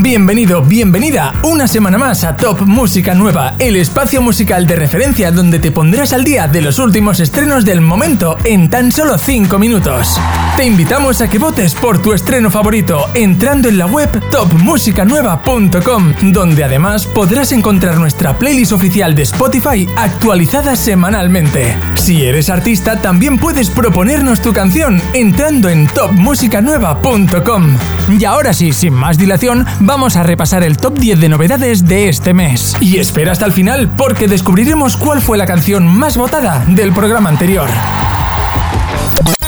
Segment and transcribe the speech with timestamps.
[0.00, 5.58] Bienvenido, bienvenida una semana más a Top Música Nueva, el espacio musical de referencia donde
[5.58, 10.20] te pondrás al día de los últimos estrenos del momento en tan solo 5 minutos.
[10.58, 16.64] Te invitamos a que votes por tu estreno favorito entrando en la web topmusicanueva.com, donde
[16.64, 21.76] además podrás encontrar nuestra playlist oficial de Spotify actualizada semanalmente.
[21.94, 27.76] Si eres artista, también puedes proponernos tu canción entrando en topmusicanueva.com.
[28.18, 32.08] Y ahora sí, sin más dilación, vamos a repasar el top 10 de novedades de
[32.08, 32.74] este mes.
[32.80, 37.28] Y espera hasta el final porque descubriremos cuál fue la canción más votada del programa
[37.28, 37.68] anterior.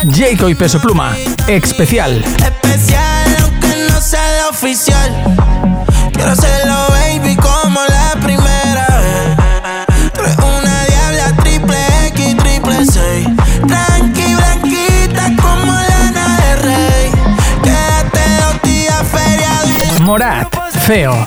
[0.08, 1.14] Jacob y Peso Pluma,
[1.46, 2.24] especial.
[2.38, 5.36] Especial, aunque no sea oficial.
[6.12, 10.12] Quiero hacerlo, baby, como la primera vez.
[10.14, 11.76] Tú eres una diabla triple
[12.08, 13.28] X, triple 6.
[13.66, 17.10] Tranqui, blanquita como lana de rey.
[17.62, 20.00] Quédate dos días feriados.
[20.00, 20.48] Morat,
[20.86, 21.26] feo.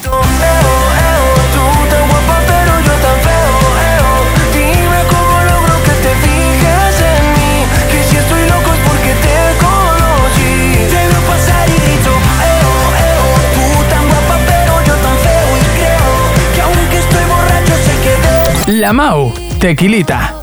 [18.68, 20.36] La Mau, tequilita.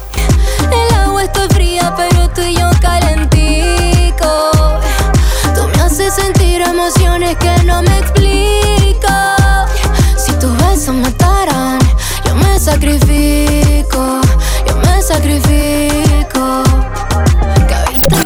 [0.71, 4.51] El agua está fría, pero tú y yo calentico.
[5.55, 8.20] Tú me haces sentir emociones que no me explico.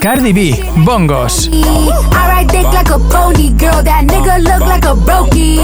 [0.04, 0.52] Cardi B,
[0.84, 1.48] bongos.
[2.12, 3.80] I ride dick like a pony, girl.
[3.82, 5.56] That nigga look like a brokey.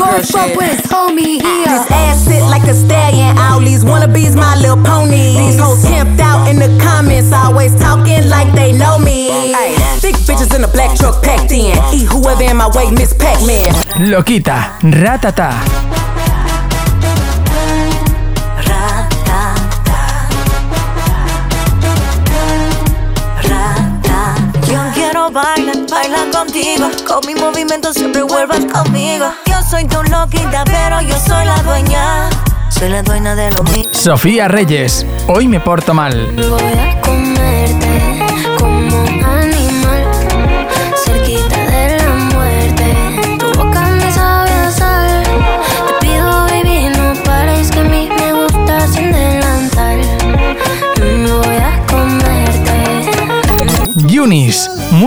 [0.00, 1.68] Going fuck with his homie here.
[1.68, 3.36] This ass sit like a stallion.
[3.36, 5.36] All these wannabes, my little pony.
[5.36, 9.28] These hoes camped out in the comments, always talking like they know me.
[9.52, 11.76] Ay, Big bitches in a black truck packed in.
[11.92, 13.76] Eat whoever in my way, Miss Pac-Man.
[14.08, 15.91] Loquita, ratata.
[25.32, 26.90] Quiero bailar, bailar contigo.
[27.06, 29.26] Con mi movimiento siempre vuelvas conmigo.
[29.46, 32.30] Yo soy tu loquita, pero yo soy la dueña.
[32.70, 33.84] Soy la dueña de lo mío.
[33.92, 36.32] Sofía Reyes, hoy me porto mal.
[36.36, 37.41] Voy a comerte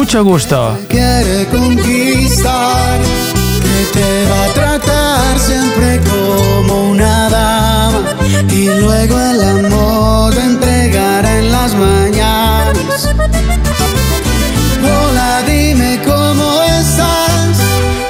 [0.06, 0.78] mucho gusto.
[0.88, 3.00] quiere conquistar,
[3.64, 8.16] que te va a tratar siempre como una dama
[8.52, 13.16] y luego el amor te entregará en las mañanas.
[14.84, 17.58] Hola, dime cómo estás,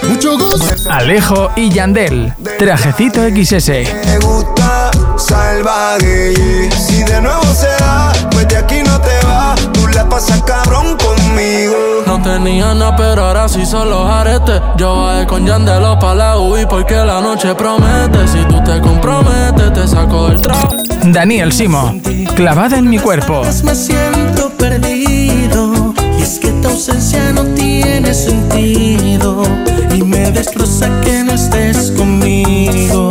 [0.10, 0.92] mucho gusto.
[0.92, 3.70] Alejo y Yandel, trajecito XS.
[3.70, 6.34] Me gusta salvaje.
[6.34, 8.12] y Si de nuevo se da,
[12.46, 14.62] Nada, pero ahora sí son los aretes.
[14.78, 18.28] Yo bajé con Yandelo pa' la UI porque la noche promete.
[18.28, 20.76] Si tú te comprometes, te saco el trago.
[21.06, 22.00] Daniel Simo,
[22.36, 23.42] clavada en mi cuerpo.
[23.64, 25.94] Me siento perdido.
[26.20, 29.42] Y es que tu ausencia no tiene sentido.
[29.92, 33.05] Y me destroza que no estés conmigo.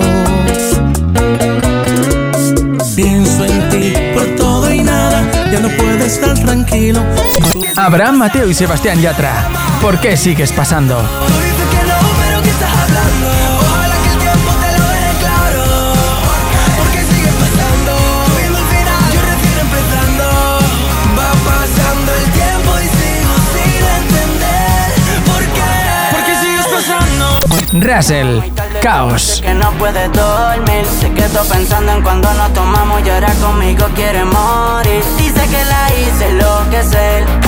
[22.80, 24.92] Y sigo sin entender.
[25.26, 26.36] ¿Por qué?
[26.36, 27.82] Sigues pasando.
[27.82, 28.40] Russell,
[28.80, 29.42] caos.
[29.42, 30.86] Que no puedes dormir.
[31.00, 35.02] Sé que estoy pensando en cuando nos tomamos y ahora conmigo quiere morir.
[35.18, 37.43] Dice que la hice enloquecer.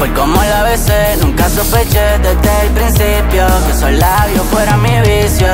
[0.00, 5.48] Por como la besé, nunca sospeché desde el principio que esos labios fueran mi vicio.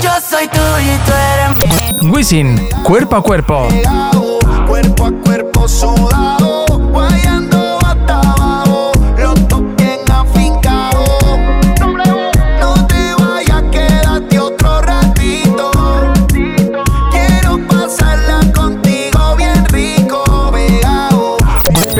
[0.00, 2.12] Yo soy tuyo y tú eres mío.
[2.12, 3.66] Wisin, cuerpo a cuerpo.
[4.68, 6.47] Cuerpo a cuerpo sudado.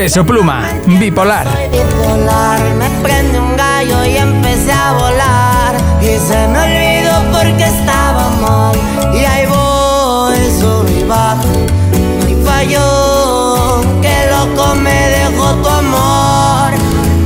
[0.08, 1.46] Peso Pluma, bipolar.
[1.70, 5.74] bipolar Me prende un gallo y empecé a volar.
[6.00, 8.74] Y se me olvidó porque estaba mal.
[9.14, 11.44] Y ahí voy, sub y bajo.
[11.92, 16.72] No hay fallo Que loco me dejó tu amor.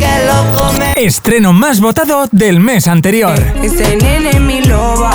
[0.01, 3.39] Que loco me estreno más votado del mes anterior.
[3.63, 5.13] Ese nene mi loba,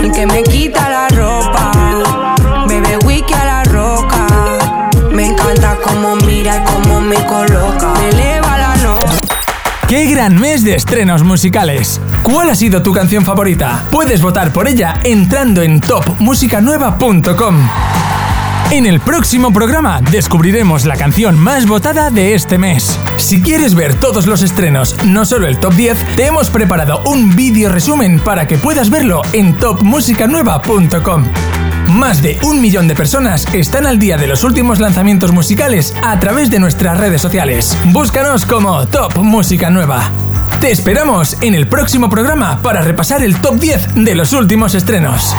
[0.00, 1.41] el que me quita la ropa,
[6.42, 7.94] mira cómo me coloca.
[8.00, 9.12] Me eleva la nota.
[9.86, 12.00] ¡Qué gran mes de estrenos musicales!
[12.24, 13.84] ¿Cuál ha sido tu canción favorita?
[13.92, 17.68] Puedes votar por ella entrando en topmusicanueva.com.
[18.72, 22.98] En el próximo programa descubriremos la canción más votada de este mes.
[23.18, 27.36] Si quieres ver todos los estrenos, no solo el top 10, te hemos preparado un
[27.36, 31.26] vídeo resumen para que puedas verlo en topmusicanueva.com.
[31.88, 36.18] Más de un millón de personas están al día de los últimos lanzamientos musicales a
[36.18, 37.76] través de nuestras redes sociales.
[37.92, 40.08] Búscanos como Top Música Nueva.
[40.62, 45.36] Te esperamos en el próximo programa para repasar el top 10 de los últimos estrenos.